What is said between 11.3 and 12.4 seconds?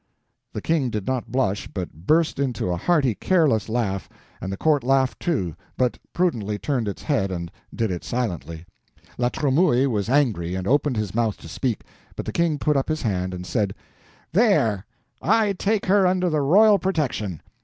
to speak, but the